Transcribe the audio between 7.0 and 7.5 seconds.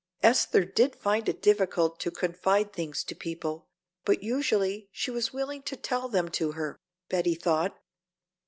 Betty